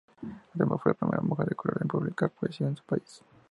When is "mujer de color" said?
1.21-1.77